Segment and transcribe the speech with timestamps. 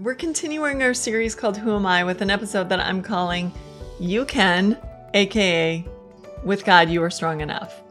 [0.00, 3.52] We're continuing our series called Who Am I with an episode that I'm calling
[3.98, 4.78] You Can,
[5.12, 5.86] aka
[6.42, 7.82] With God You Are Strong Enough.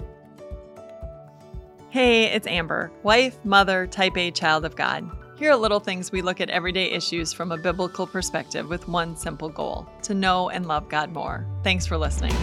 [1.91, 5.07] Hey, it's Amber, wife, mother, type A child of God.
[5.37, 9.16] Here are little things we look at everyday issues from a biblical perspective with one
[9.16, 11.46] simple goal to know and love God more.
[11.64, 12.34] Thanks for listening.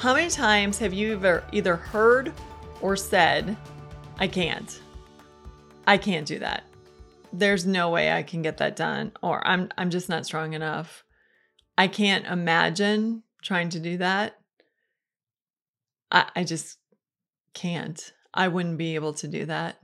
[0.00, 2.32] How many times have you ever either heard
[2.80, 3.54] or said,
[4.18, 4.80] I can't?
[5.86, 6.64] I can't do that.
[7.34, 11.04] There's no way I can get that done, or I'm I'm just not strong enough.
[11.76, 14.38] I can't imagine trying to do that.
[16.10, 16.78] I, I just
[17.52, 18.00] can't.
[18.32, 19.76] I wouldn't be able to do that.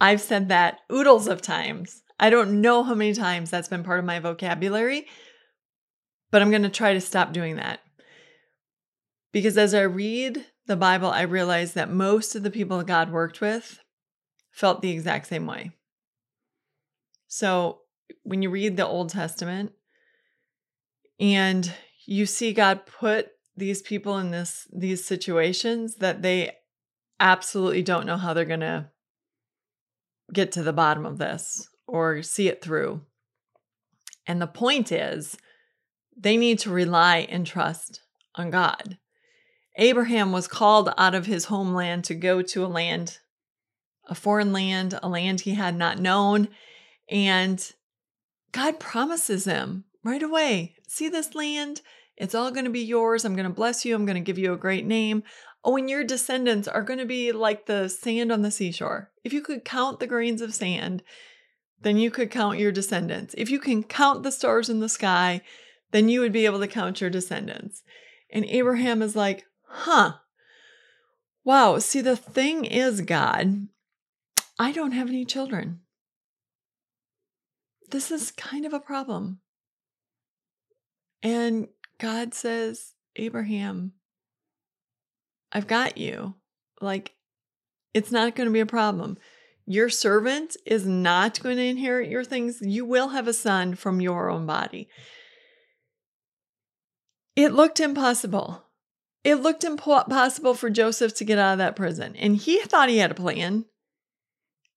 [0.00, 2.04] I've said that oodles of times.
[2.20, 5.08] I don't know how many times that's been part of my vocabulary,
[6.30, 7.80] but I'm going to try to stop doing that.
[9.34, 13.40] Because as I read the Bible, I realize that most of the people God worked
[13.40, 13.80] with
[14.52, 15.72] felt the exact same way.
[17.26, 17.80] So
[18.22, 19.72] when you read the Old Testament
[21.18, 21.68] and
[22.06, 26.52] you see God put these people in this these situations that they
[27.18, 28.88] absolutely don't know how they're going to
[30.32, 33.00] get to the bottom of this or see it through.
[34.28, 35.36] And the point is
[36.16, 38.00] they need to rely and trust
[38.36, 38.96] on God.
[39.76, 43.18] Abraham was called out of his homeland to go to a land,
[44.06, 46.48] a foreign land, a land he had not known.
[47.08, 47.72] And
[48.52, 51.82] God promises him right away see this land?
[52.16, 53.24] It's all going to be yours.
[53.24, 53.94] I'm going to bless you.
[53.94, 55.24] I'm going to give you a great name.
[55.64, 59.10] Oh, and your descendants are going to be like the sand on the seashore.
[59.24, 61.02] If you could count the grains of sand,
[61.80, 63.34] then you could count your descendants.
[63.36, 65.40] If you can count the stars in the sky,
[65.90, 67.82] then you would be able to count your descendants.
[68.30, 69.44] And Abraham is like,
[69.74, 70.14] huh,
[71.44, 73.68] wow, see, the thing is, God,
[74.58, 75.80] I don't have any children.
[77.90, 79.40] This is kind of a problem.
[81.22, 81.68] And
[81.98, 83.92] God says, Abraham,
[85.52, 86.34] I've got you.
[86.80, 87.14] Like,
[87.92, 89.18] it's not going to be a problem.
[89.66, 92.58] Your servant is not going to inherit your things.
[92.60, 94.88] You will have a son from your own body.
[97.34, 98.64] It looked impossible
[99.24, 102.14] it looked impossible for Joseph to get out of that prison.
[102.16, 103.64] And he thought he had a plan.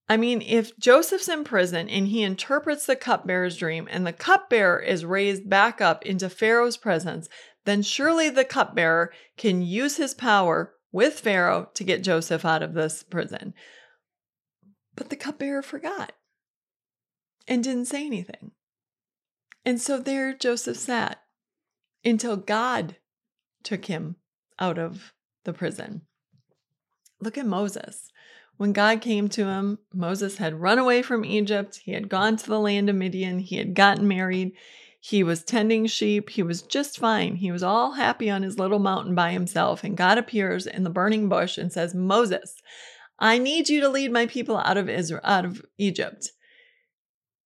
[0.09, 4.80] I mean, if Joseph's in prison and he interprets the cupbearer's dream and the cupbearer
[4.80, 7.28] is raised back up into Pharaoh's presence,
[7.66, 12.74] then surely the cupbearer can use his power with Pharaoh to get Joseph out of
[12.74, 13.53] this prison.
[14.96, 16.13] But the cupbearer forgot
[17.46, 18.52] and didn't say anything.
[19.66, 21.22] And so there Joseph sat
[22.06, 22.96] until God
[23.63, 24.16] took him
[24.59, 25.13] out of
[25.45, 26.01] the prison.
[27.22, 28.12] Look at Moses.
[28.57, 31.81] When God came to him, Moses had run away from Egypt.
[31.84, 33.40] He had gone to the land of Midian.
[33.40, 34.53] He had gotten married.
[35.00, 36.31] He was tending sheep.
[36.31, 37.35] He was just fine.
[37.35, 39.84] He was all happy on his little mountain by himself.
[39.84, 42.56] And God appears in the burning bush and says, Moses,
[43.19, 46.31] I need you to lead my people out of Israel, out of Egypt.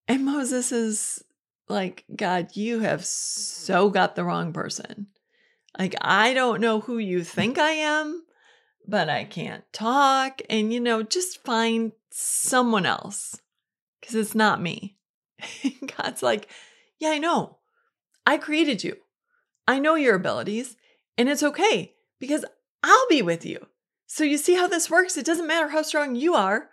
[0.07, 1.21] And Moses is
[1.67, 5.07] like, God, you have so got the wrong person.
[5.81, 8.23] Like, I don't know who you think I am,
[8.87, 10.39] but I can't talk.
[10.47, 13.41] And, you know, just find someone else
[13.99, 14.99] because it's not me.
[15.97, 16.47] God's like,
[16.99, 17.57] yeah, I know.
[18.27, 18.97] I created you.
[19.67, 20.77] I know your abilities,
[21.17, 22.45] and it's okay because
[22.83, 23.65] I'll be with you.
[24.05, 25.17] So, you see how this works?
[25.17, 26.69] It doesn't matter how strong you are.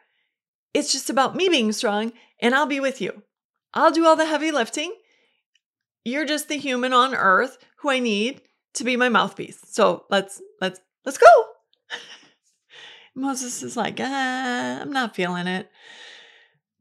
[0.74, 3.22] It's just about me being strong, and I'll be with you.
[3.72, 4.92] I'll do all the heavy lifting.
[6.04, 8.42] You're just the human on earth who I need
[8.78, 9.58] to be my mouthpiece.
[9.68, 11.26] So let's let's let's go.
[13.14, 15.70] Moses is like, ah, I'm not feeling it.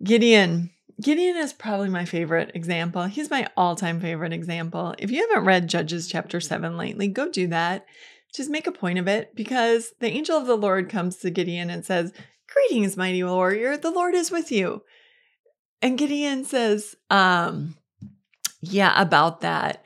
[0.04, 0.72] Gideon.
[1.00, 3.04] Gideon is probably my favorite example.
[3.04, 4.96] He's my all-time favorite example.
[4.98, 7.86] If you haven't read Judges chapter 7 lately, go do that.
[8.34, 11.70] Just make a point of it because the angel of the Lord comes to Gideon
[11.70, 12.14] and says,
[12.52, 14.82] Greetings, mighty warrior, the Lord is with you.
[15.82, 17.76] And Gideon says, um,
[18.62, 19.84] yeah, about that.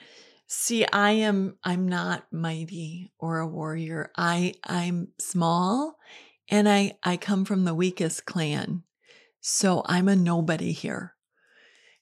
[0.53, 4.11] See, I am I'm not mighty or a warrior.
[4.17, 5.97] I I'm small
[6.49, 8.83] and I I come from the weakest clan.
[9.39, 11.13] So I'm a nobody here.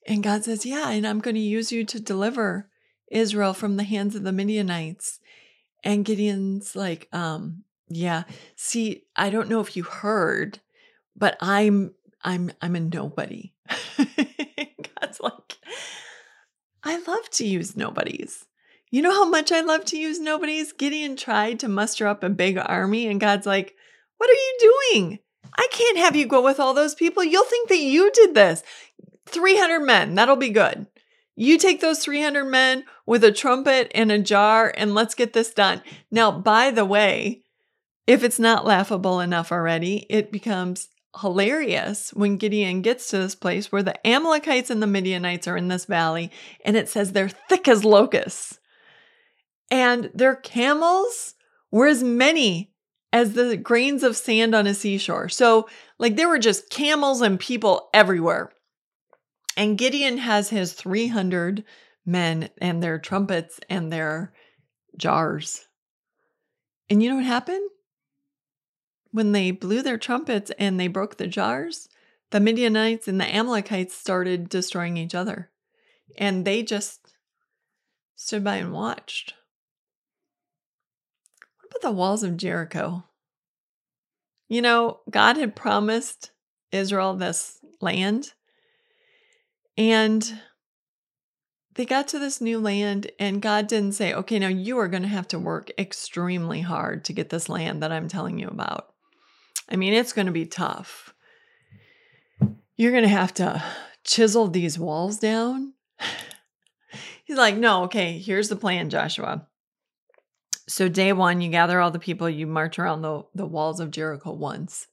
[0.08, 2.72] And God says, "Yeah, and I'm going to use you to deliver
[3.12, 5.20] Israel from the hands of the Midianites."
[5.84, 8.24] And Gideon's like, um, yeah,
[8.56, 10.58] see, I don't know if you heard,
[11.16, 11.94] but I'm
[12.24, 13.54] I'm I'm a nobody.
[13.98, 15.59] God's like
[16.90, 18.48] I love to use nobodies
[18.90, 20.74] You know how much I love to use nobodies?
[20.74, 23.76] Gideon tried to muster up a big army, and God's like,
[24.18, 25.20] What are you doing?
[25.56, 27.24] I can't have you go with all those people.
[27.24, 28.64] You'll think that you did this.
[29.28, 30.88] 300 men, that'll be good.
[31.36, 35.54] You take those 300 men with a trumpet and a jar, and let's get this
[35.54, 35.84] done.
[36.10, 37.44] Now, by the way,
[38.08, 40.90] if it's not laughable enough already, it becomes
[41.22, 45.68] hilarious when Gideon gets to this place where the Amalekites and the Midianites are in
[45.68, 46.32] this valley,
[46.64, 48.60] and it says they're thick as locusts.
[49.72, 51.36] And their camels
[51.72, 52.74] were as many
[53.12, 55.30] as the grains of sand on a seashore.
[55.30, 55.68] So,
[55.98, 58.52] like, there were just camels and people everywhere.
[59.58, 61.64] And Gideon has his 300
[62.06, 64.34] men and their trumpets and their
[64.98, 65.66] jars.
[66.90, 67.70] And you know what happened?
[69.12, 71.90] When they blew their trumpets and they broke the jars,
[72.32, 75.50] the Midianites and the Amalekites started destroying each other.
[76.18, 77.14] And they just
[78.16, 79.34] stood by and watched.
[81.58, 83.04] What about the walls of Jericho?
[84.48, 86.32] You know, God had promised
[86.72, 88.34] Israel this land.
[89.78, 90.40] And
[91.76, 95.04] they got to this new land, and God didn't say, okay, now you are going
[95.04, 98.90] to have to work extremely hard to get this land that I'm telling you about.
[99.70, 101.14] I mean, it's going to be tough.
[102.76, 103.64] You're going to have to
[104.04, 105.74] chisel these walls down.
[107.26, 109.48] He's like, no, okay, here's the plan, Joshua.
[110.68, 113.92] So, day one, you gather all the people, you march around the, the walls of
[113.92, 114.88] Jericho once,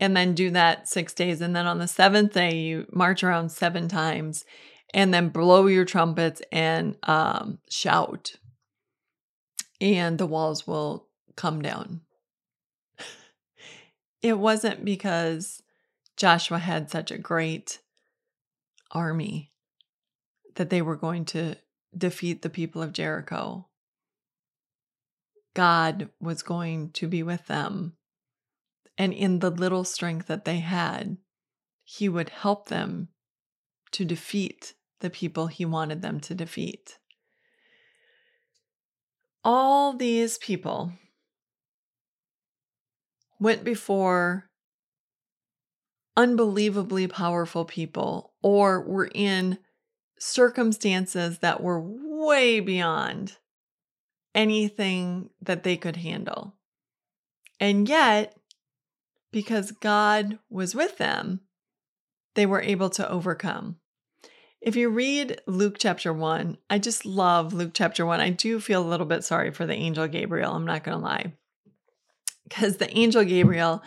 [0.00, 1.40] and then do that six days.
[1.40, 4.44] And then on the seventh day, you march around seven times
[4.92, 8.34] and then blow your trumpets and um, shout,
[9.80, 12.00] and the walls will come down
[14.24, 15.62] it wasn't because
[16.16, 17.80] Joshua had such a great
[18.90, 19.52] army
[20.54, 21.56] that they were going to
[21.94, 23.68] defeat the people of Jericho.
[25.52, 27.96] God was going to be with them.
[28.96, 31.18] And in the little strength that they had,
[31.84, 33.08] He would help them
[33.90, 36.98] to defeat the people He wanted them to defeat.
[39.44, 40.94] All these people
[43.44, 44.48] went before
[46.16, 49.58] unbelievably powerful people or were in
[50.18, 53.36] circumstances that were way beyond
[54.34, 56.54] anything that they could handle.
[57.60, 58.34] And yet,
[59.30, 61.40] because God was with them,
[62.36, 63.76] they were able to overcome.
[64.62, 68.20] If you read Luke chapter 1, I just love Luke chapter 1.
[68.20, 71.04] I do feel a little bit sorry for the angel Gabriel, I'm not going to
[71.04, 71.34] lie
[72.44, 73.82] because the angel Gabriel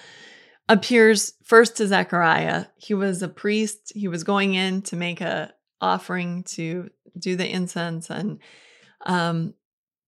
[0.69, 2.65] appears first to Zechariah.
[2.75, 3.91] He was a priest.
[3.95, 8.39] He was going in to make a offering to do the incense, and
[9.05, 9.53] um,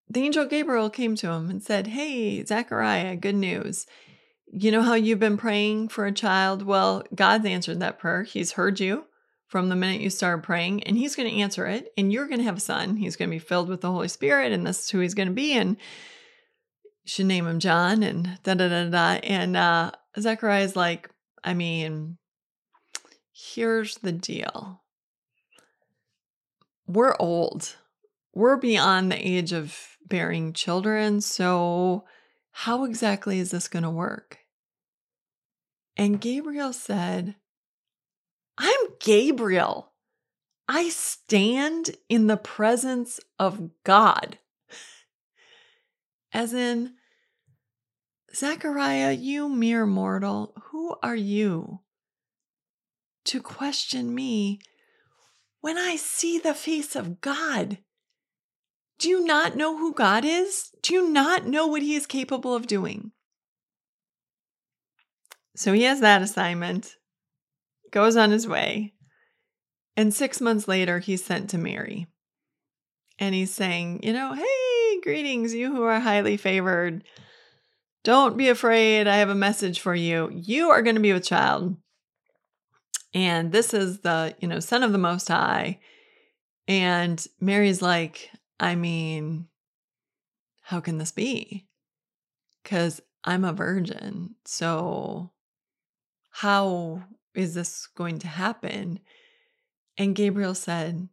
[0.10, 3.86] the angel Gabriel came to him and said, "Hey, Zechariah, good news."
[4.52, 6.64] You know how you've been praying for a child?
[6.64, 8.24] Well, God's answered that prayer.
[8.24, 9.06] He's heard you
[9.46, 11.94] from the minute you started praying, and He's going to answer it.
[11.98, 12.98] And you're going to have a son.
[12.98, 15.28] He's going to be filled with the Holy Spirit, and this is who He's going
[15.28, 15.54] to be.
[15.54, 15.78] And
[17.10, 19.20] should name him John and da da da da.
[19.24, 21.10] And uh, Zechariah's like,
[21.44, 22.18] I mean,
[23.34, 24.84] here's the deal.
[26.86, 27.76] We're old.
[28.34, 31.22] We're beyond the age of bearing children.
[31.22, 32.06] So,
[32.52, 34.40] how exactly is this going to work?
[35.98, 37.36] And Gabriel said,
[38.58, 39.94] I'm Gabriel.
[40.68, 44.38] I stand in the presence of God.
[46.32, 46.94] As in,
[48.36, 51.80] Zechariah, you mere mortal, who are you
[53.26, 54.60] to question me
[55.62, 57.80] when I see the face of God?
[59.00, 60.72] Do you not know who God is?
[60.82, 63.12] Do you not know what he is capable of doing?
[65.56, 66.96] So he has that assignment,
[67.92, 68.94] goes on his way,
[70.00, 72.08] and six months later, he's sent to Mary.
[73.18, 77.04] And he's saying, You know, hey, greetings, you who are highly favored.
[78.04, 79.08] Don't be afraid.
[79.08, 80.30] I have a message for you.
[80.34, 81.76] You are going to be with child.
[83.14, 85.80] And this is the, you know, son of the most high.
[86.68, 88.30] And Mary's like,
[88.60, 89.48] I mean,
[90.62, 91.68] how can this be?
[92.64, 94.36] Cuz I'm a virgin.
[94.46, 95.32] So
[96.30, 97.04] how
[97.34, 99.00] is this going to happen?
[99.98, 101.10] And Gabriel said,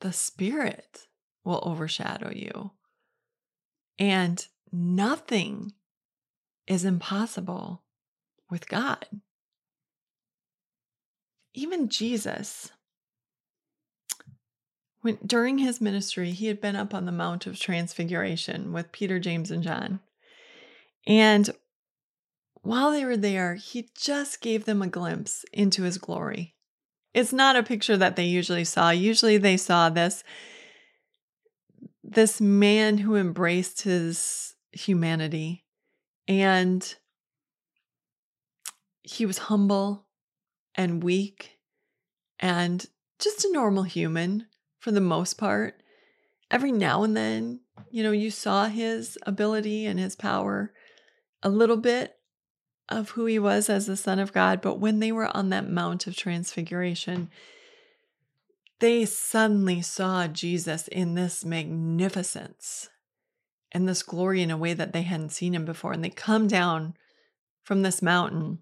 [0.00, 1.08] the spirit
[1.44, 2.70] will overshadow you.
[3.98, 5.72] And nothing
[6.66, 7.82] is impossible
[8.50, 9.06] with God.
[11.54, 12.72] Even Jesus,
[15.02, 19.18] when during his ministry, he had been up on the Mount of Transfiguration with Peter,
[19.18, 20.00] James, and John.
[21.06, 21.50] And
[22.62, 26.54] while they were there, he just gave them a glimpse into his glory.
[27.12, 28.90] It's not a picture that they usually saw.
[28.90, 30.24] Usually they saw this
[32.02, 35.64] this man who embraced his humanity
[36.28, 36.94] and
[39.02, 40.06] he was humble
[40.74, 41.58] and weak
[42.40, 42.86] and
[43.18, 44.46] just a normal human
[44.78, 45.82] for the most part.
[46.50, 50.72] Every now and then, you know, you saw his ability and his power
[51.42, 52.16] a little bit
[52.88, 54.60] of who he was as the Son of God.
[54.60, 57.30] But when they were on that Mount of Transfiguration,
[58.80, 62.88] they suddenly saw Jesus in this magnificence
[63.74, 65.92] and this glory in a way that they hadn't seen him before.
[65.92, 66.94] And they come down
[67.64, 68.60] from this mountain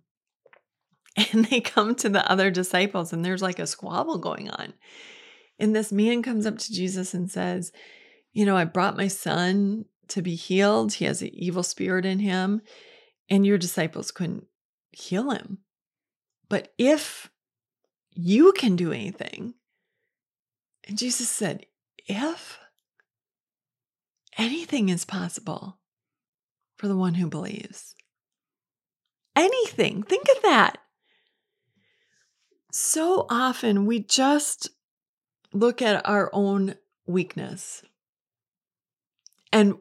[1.33, 4.73] and they come to the other disciples, and there's like a squabble going on.
[5.59, 7.71] And this man comes up to Jesus and says,
[8.33, 10.95] You know, I brought my son to be healed.
[10.95, 12.63] He has an evil spirit in him
[13.33, 14.45] and your disciples couldn't
[14.91, 15.59] heal him.
[16.51, 17.31] But if
[18.11, 19.55] you can do anything,
[20.87, 21.65] and Jesus said,
[22.07, 22.59] if
[24.39, 25.79] anything is possible
[26.77, 27.95] for the one who believes.
[29.37, 30.03] Anything.
[30.03, 30.79] Think of that.
[32.73, 34.71] So often we just
[35.53, 37.83] look at our own weakness
[39.53, 39.77] and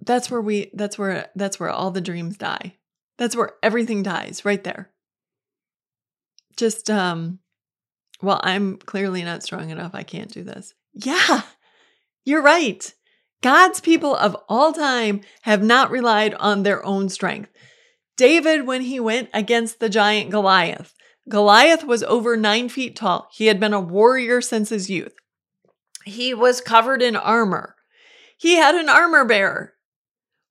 [0.00, 2.76] that's where we that's where that's where all the dreams die.
[3.18, 4.90] That's where everything dies right there.
[6.56, 7.38] Just um
[8.22, 9.94] well, I'm clearly not strong enough.
[9.94, 10.74] I can't do this.
[10.92, 11.42] Yeah.
[12.24, 12.92] You're right.
[13.42, 17.50] God's people of all time have not relied on their own strength.
[18.16, 20.94] David, when he went against the giant Goliath,
[21.28, 23.28] Goliath was over nine feet tall.
[23.32, 25.14] He had been a warrior since his youth.
[26.04, 27.76] He was covered in armor.
[28.36, 29.74] He had an armor bearer.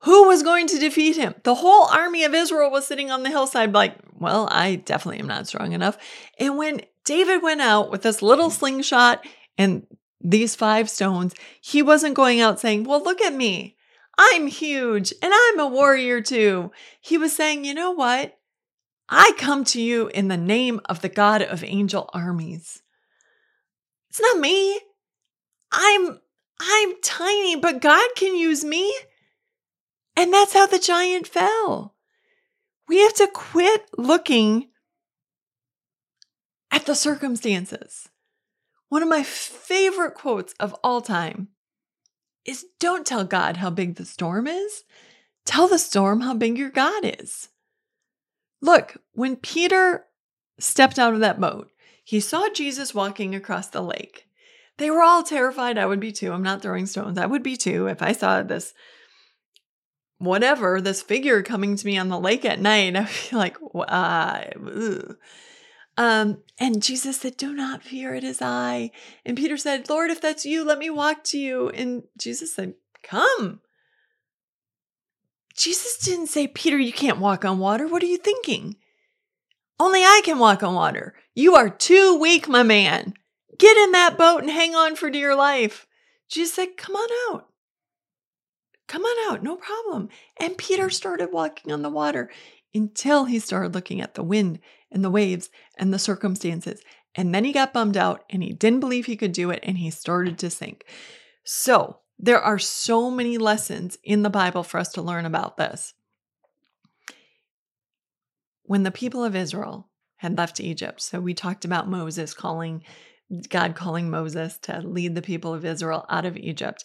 [0.03, 1.35] Who was going to defeat him?
[1.43, 5.27] The whole army of Israel was sitting on the hillside, like, well, I definitely am
[5.27, 5.97] not strong enough.
[6.39, 9.25] And when David went out with this little slingshot
[9.57, 9.85] and
[10.21, 13.77] these five stones, he wasn't going out saying, well, look at me.
[14.17, 16.71] I'm huge and I'm a warrior too.
[16.99, 18.37] He was saying, you know what?
[19.07, 22.83] I come to you in the name of the God of angel armies.
[24.09, 24.79] It's not me.
[25.71, 26.19] I'm
[26.59, 28.93] I'm tiny, but God can use me.
[30.17, 31.95] And that's how the giant fell.
[32.89, 34.69] We have to quit looking
[36.71, 38.08] at the circumstances.
[38.89, 41.49] One of my favorite quotes of all time
[42.45, 44.83] is Don't tell God how big the storm is,
[45.45, 47.49] tell the storm how big your God is.
[48.61, 50.05] Look, when Peter
[50.59, 51.71] stepped out of that boat,
[52.03, 54.25] he saw Jesus walking across the lake.
[54.77, 55.77] They were all terrified.
[55.77, 56.31] I would be too.
[56.31, 57.17] I'm not throwing stones.
[57.17, 58.73] I would be too if I saw this
[60.17, 62.95] whatever, this figure coming to me on the lake at night.
[62.95, 64.43] I'd be like, uh,
[65.99, 68.91] um, and Jesus said, Do not fear, it is I.
[69.25, 71.67] And Peter said, Lord, if that's you, let me walk to you.
[71.67, 73.59] And Jesus said, Come.
[75.53, 77.85] Jesus didn't say, Peter, you can't walk on water.
[77.85, 78.77] What are you thinking?
[79.77, 81.15] Only I can walk on water.
[81.35, 83.13] You are too weak, my man.
[83.57, 85.85] Get in that boat and hang on for dear life.
[86.29, 87.47] Jesus said, Come on out.
[88.87, 90.07] Come on out, no problem.
[90.39, 92.31] And Peter started walking on the water
[92.73, 94.59] until he started looking at the wind
[94.91, 96.81] and the waves and the circumstances.
[97.15, 99.77] And then he got bummed out and he didn't believe he could do it and
[99.77, 100.85] he started to sink.
[101.43, 105.93] So, there are so many lessons in the Bible for us to learn about this.
[108.63, 112.83] When the people of Israel had left Egypt, so we talked about Moses calling
[113.47, 116.83] God calling Moses to lead the people of Israel out of Egypt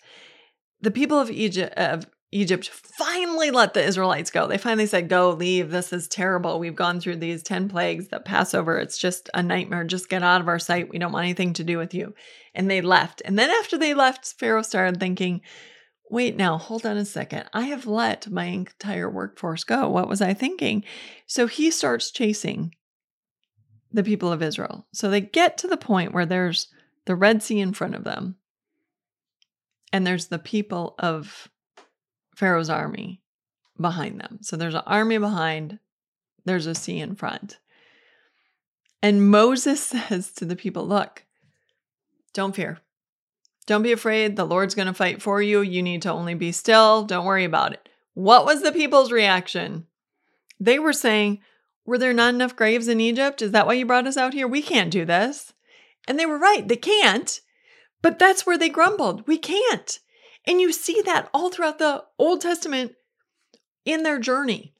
[0.84, 4.48] the people of Egypt of Egypt finally let the Israelites go.
[4.48, 5.70] They finally said, Go, leave.
[5.70, 6.58] This is terrible.
[6.58, 8.76] We've gone through these 10 plagues, the Passover.
[8.76, 9.84] It's just a nightmare.
[9.84, 10.90] Just get out of our sight.
[10.90, 12.12] We don't want anything to do with you.
[12.52, 13.22] And they left.
[13.24, 15.42] And then after they left, Pharaoh started thinking,
[16.10, 17.44] Wait now, hold on a second.
[17.52, 19.88] I have let my entire workforce go.
[19.88, 20.82] What was I thinking?
[21.28, 22.74] So he starts chasing
[23.92, 24.88] the people of Israel.
[24.92, 26.66] So they get to the point where there's
[27.06, 28.36] the Red Sea in front of them
[29.92, 31.48] and there's the people of
[32.34, 33.20] Pharaoh's army
[33.80, 34.38] behind them.
[34.42, 35.78] So there's an army behind,
[36.44, 37.58] there's a sea in front.
[39.02, 41.24] And Moses says to the people, Look,
[42.32, 42.78] don't fear.
[43.66, 44.36] Don't be afraid.
[44.36, 45.60] The Lord's going to fight for you.
[45.60, 47.04] You need to only be still.
[47.04, 47.88] Don't worry about it.
[48.12, 49.86] What was the people's reaction?
[50.60, 51.40] They were saying,
[51.86, 53.42] Were there not enough graves in Egypt?
[53.42, 54.46] Is that why you brought us out here?
[54.46, 55.52] We can't do this.
[56.06, 56.66] And they were right.
[56.66, 57.40] They can't.
[58.02, 59.26] But that's where they grumbled.
[59.26, 59.98] We can't.
[60.46, 62.92] And you see that all throughout the Old Testament
[63.84, 64.74] in their journey.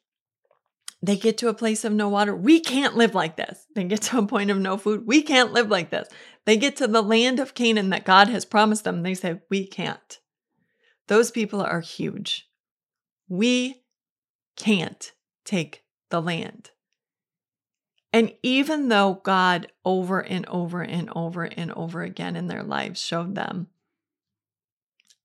[1.03, 2.35] They get to a place of no water.
[2.35, 3.67] We can't live like this.
[3.75, 5.07] They get to a point of no food.
[5.07, 6.09] We can't live like this.
[6.47, 9.03] They get to the land of Canaan that God has promised them.
[9.03, 10.19] They say, We can't.
[11.09, 12.49] Those people are huge.
[13.29, 13.83] We
[14.57, 15.13] can't
[15.45, 16.71] take the land.
[18.13, 23.03] And even though God over and over and over and over again in their lives
[23.03, 23.67] showed them,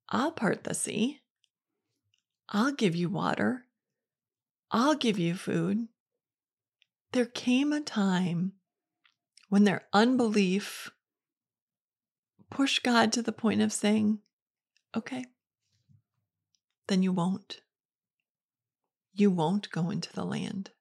[0.09, 1.19] I'll part the sea,
[2.49, 3.65] I'll give you water,
[4.71, 5.87] I'll give you food.
[7.11, 8.53] There came a time
[9.49, 10.91] when their unbelief
[12.49, 14.19] pushed God to the point of saying,
[14.95, 15.25] okay,
[16.87, 17.61] then you won't.
[19.13, 20.71] You won't go into the land.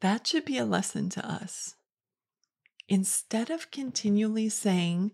[0.00, 1.76] That should be a lesson to us.
[2.88, 5.12] Instead of continually saying,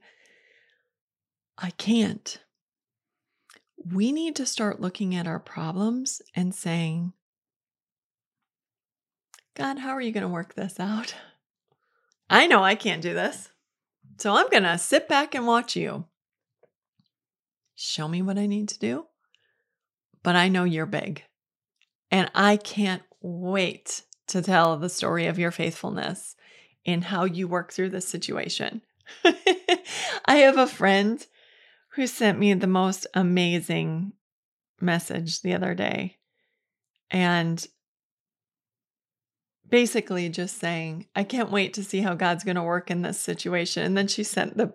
[1.59, 2.39] I can't,
[3.93, 7.13] we need to start looking at our problems and saying,
[9.55, 11.15] God, how are you going to work this out?
[12.29, 13.51] I know I can't do this.
[14.19, 16.05] So I'm going to sit back and watch you.
[17.75, 19.07] Show me what I need to do.
[20.23, 21.23] But I know you're big.
[22.11, 26.37] And I can't wait to tell the story of your faithfulness
[26.85, 28.83] in how you work through this situation.
[29.25, 31.25] I have a friend
[31.97, 34.13] who sent me the most amazing
[34.81, 36.19] message the other day.
[37.11, 37.67] And
[39.69, 43.19] basically just saying, I can't wait to see how God's going to work in this
[43.19, 43.83] situation.
[43.83, 44.75] And then she sent the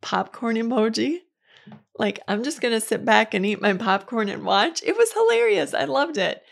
[0.00, 1.18] popcorn emoji.
[1.96, 4.82] Like, I'm just going to sit back and eat my popcorn and watch.
[4.82, 5.74] It was hilarious.
[5.74, 6.42] I loved it.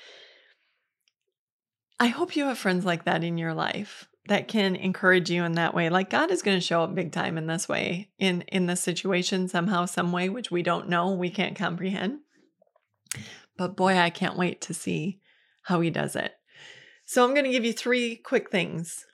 [1.99, 5.53] I hope you have friends like that in your life that can encourage you in
[5.53, 5.89] that way.
[5.89, 8.81] Like God is going to show up big time in this way, in in this
[8.81, 12.21] situation somehow, some way, which we don't know, we can't comprehend.
[13.57, 15.21] But boy, I can't wait to see
[15.63, 16.33] how he does it.
[17.05, 19.05] So I'm going to give you three quick things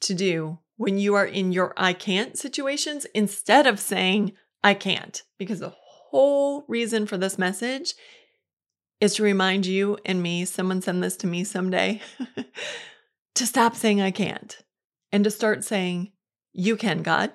[0.00, 5.22] to do when you are in your I can't situations instead of saying I can't,
[5.38, 7.94] because the whole reason for this message
[9.00, 12.00] is to remind you and me, someone send this to me someday,
[13.36, 14.56] to stop saying I can't
[15.12, 16.12] and to start saying,
[16.52, 17.32] You can, God.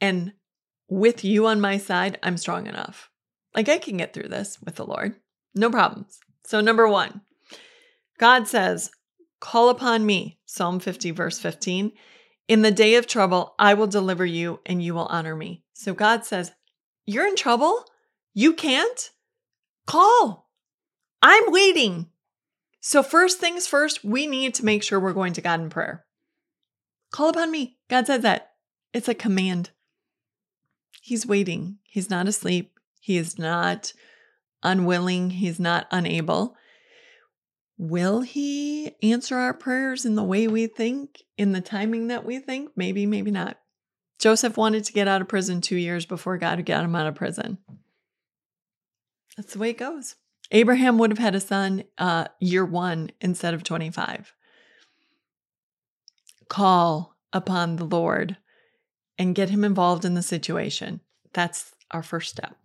[0.00, 0.32] And
[0.88, 3.10] with you on my side, I'm strong enough.
[3.54, 5.16] Like I can get through this with the Lord.
[5.54, 6.18] No problems.
[6.44, 7.22] So, number one,
[8.18, 8.90] God says,
[9.40, 11.92] Call upon me, Psalm 50, verse 15.
[12.48, 15.64] In the day of trouble, I will deliver you and you will honor me.
[15.72, 16.52] So God says,
[17.06, 17.84] You're in trouble?
[18.34, 19.10] You can't?
[19.86, 20.48] Call.
[21.22, 22.08] I'm waiting.
[22.88, 26.04] So, first things first, we need to make sure we're going to God in prayer.
[27.10, 27.78] Call upon me.
[27.90, 28.52] God says that.
[28.92, 29.70] It's a command.
[31.02, 31.78] He's waiting.
[31.82, 32.78] He's not asleep.
[33.00, 33.92] He is not
[34.62, 35.30] unwilling.
[35.30, 36.54] He's not unable.
[37.76, 42.38] Will he answer our prayers in the way we think, in the timing that we
[42.38, 42.70] think?
[42.76, 43.58] Maybe, maybe not.
[44.20, 47.16] Joseph wanted to get out of prison two years before God got him out of
[47.16, 47.58] prison.
[49.36, 50.14] That's the way it goes.
[50.50, 54.32] Abraham would have had a son uh, year one instead of 25.
[56.48, 58.36] Call upon the Lord
[59.18, 61.00] and get him involved in the situation.
[61.32, 62.56] That's our first step.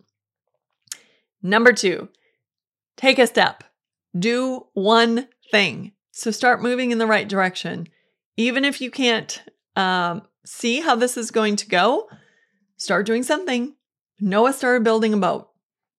[1.42, 2.08] Number two,
[2.96, 3.64] take a step.
[4.16, 5.92] Do one thing.
[6.12, 7.88] So start moving in the right direction.
[8.36, 9.42] Even if you can't
[9.74, 12.08] um, see how this is going to go,
[12.76, 13.74] start doing something.
[14.20, 15.48] Noah started building a boat.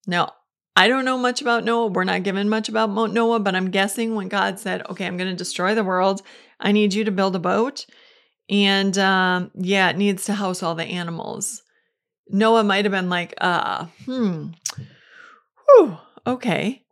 [0.08, 0.34] Now,
[0.76, 1.88] I don't know much about Noah.
[1.88, 5.30] We're not given much about Noah, but I'm guessing when God said, okay, I'm going
[5.30, 6.22] to destroy the world,
[6.60, 7.86] I need you to build a boat.
[8.50, 11.62] And um, yeah, it needs to house all the animals.
[12.28, 14.50] Noah might have been like, uh, hmm,
[15.68, 16.84] whew, okay.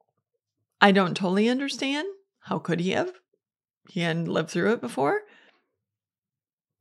[0.80, 2.08] I don't totally understand.
[2.42, 3.12] How could he have?
[3.90, 5.22] He hadn't lived through it before.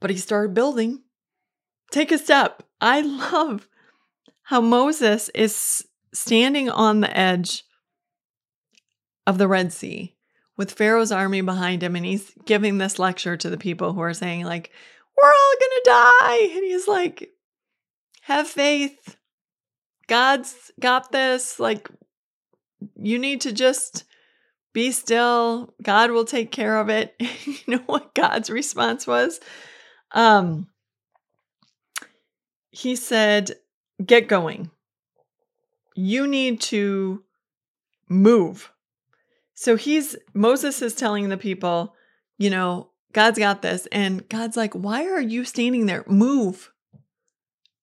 [0.00, 1.02] But he started building.
[1.90, 2.62] Take a step.
[2.80, 3.00] I
[3.32, 3.68] love
[4.44, 7.64] how Moses is standing on the edge
[9.26, 10.16] of the Red Sea
[10.56, 14.14] with Pharaoh's army behind him, and he's giving this lecture to the people who are
[14.14, 14.70] saying, like,
[15.16, 16.48] we're all gonna die.
[16.54, 17.30] And he's like,
[18.22, 19.16] have faith.
[20.06, 21.58] God's got this.
[21.58, 21.88] Like,
[22.96, 24.04] you need to just
[24.72, 25.74] be still.
[25.82, 27.14] God will take care of it.
[27.44, 29.40] you know what God's response was?
[30.12, 30.68] Um,
[32.70, 33.52] he said,
[34.04, 34.70] Get going.
[36.00, 37.22] You need to
[38.08, 38.72] move.
[39.54, 41.94] So he's, Moses is telling the people,
[42.38, 43.86] you know, God's got this.
[43.92, 46.04] And God's like, Why are you standing there?
[46.06, 46.72] Move.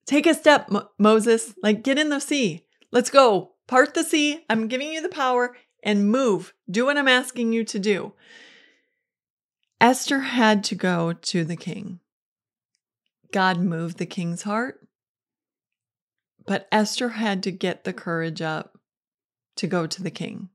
[0.07, 1.53] Take a step, Mo- Moses.
[1.61, 2.65] Like, get in the sea.
[2.91, 3.51] Let's go.
[3.67, 4.45] Part the sea.
[4.49, 6.53] I'm giving you the power and move.
[6.69, 8.13] Do what I'm asking you to do.
[9.79, 11.99] Esther had to go to the king.
[13.31, 14.86] God moved the king's heart,
[16.47, 18.79] but Esther had to get the courage up
[19.57, 20.49] to go to the king.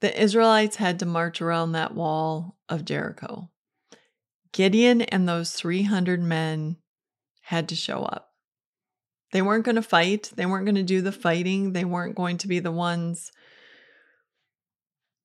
[0.00, 3.50] The Israelites had to march around that wall of Jericho.
[4.52, 6.76] Gideon and those 300 men
[7.42, 8.30] had to show up.
[9.32, 10.32] They weren't going to fight.
[10.34, 11.72] They weren't going to do the fighting.
[11.72, 13.30] They weren't going to be the ones,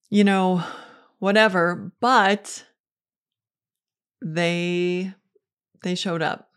[0.10, 0.64] you know,
[1.20, 2.66] whatever, but
[4.22, 5.14] they
[5.84, 6.50] they showed up.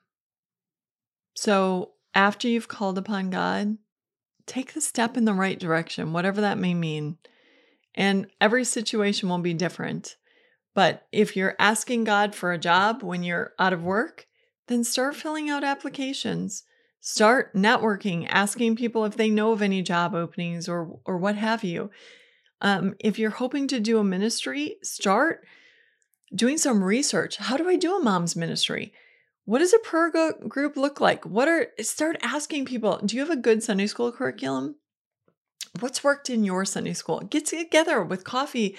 [1.34, 3.78] So, after you've called upon God,
[4.44, 7.16] take the step in the right direction, whatever that may mean.
[7.94, 10.16] And every situation will be different.
[10.74, 14.26] But if you're asking God for a job when you're out of work,
[14.66, 16.64] then start filling out applications.
[17.00, 21.62] Start networking, asking people if they know of any job openings or or what have
[21.62, 21.88] you.
[22.60, 25.46] Um, if you're hoping to do a ministry, start
[26.34, 27.36] doing some research.
[27.36, 28.92] How do I do a mom's ministry?
[29.48, 30.12] What does a prayer
[30.46, 31.24] group look like?
[31.24, 34.76] What are start asking people, do you have a good Sunday school curriculum?
[35.80, 37.20] What's worked in your Sunday school?
[37.20, 38.76] Get together with coffee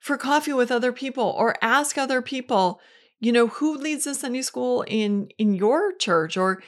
[0.00, 2.80] for coffee with other people or ask other people,
[3.20, 6.62] you know, who leads the Sunday school in in your church or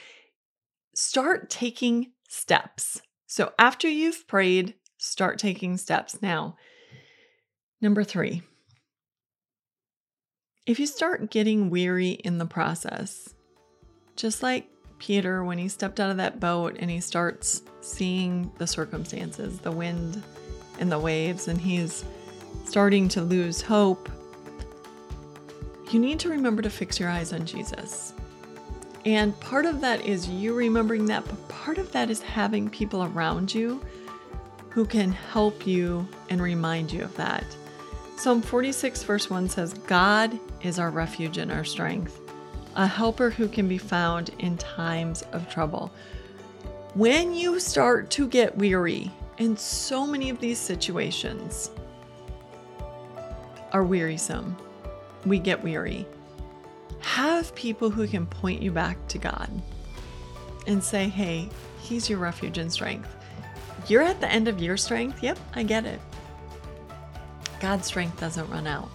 [0.93, 3.01] start taking steps.
[3.25, 6.21] So after you've prayed, start taking steps.
[6.21, 6.55] Now,
[7.81, 8.43] number 3.
[10.67, 13.33] If you start getting weary in the process,
[14.19, 14.67] just like
[14.99, 19.71] Peter when he stepped out of that boat and he starts seeing the circumstances, the
[19.71, 20.21] wind
[20.77, 22.03] and the waves, and he's
[22.65, 24.09] starting to lose hope,
[25.89, 28.13] you need to remember to fix your eyes on Jesus.
[29.05, 33.05] And part of that is you remembering that, but part of that is having people
[33.05, 33.81] around you
[34.67, 37.45] who can help you and remind you of that.
[38.17, 42.19] Psalm 46, verse 1 says, God is our refuge and our strength,
[42.75, 45.91] a helper who can be found in times of trouble.
[46.93, 51.71] When you start to get weary, and so many of these situations
[53.71, 54.57] are wearisome,
[55.25, 56.05] we get weary.
[56.99, 59.49] Have people who can point you back to God
[60.67, 63.15] and say, hey, He's your refuge and strength.
[63.87, 65.23] You're at the end of your strength.
[65.23, 65.99] Yep, I get it.
[67.59, 68.89] God's strength doesn't run out.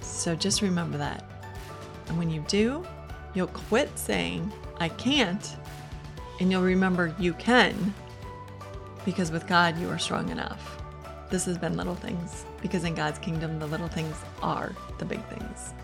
[0.00, 1.24] So just remember that.
[2.08, 2.86] And when you do,
[3.34, 5.56] you'll quit saying, I can't,
[6.40, 7.94] and you'll remember you can,
[9.04, 10.80] because with God, you are strong enough.
[11.30, 15.22] This has been Little Things, because in God's kingdom, the little things are the big
[15.26, 15.74] things.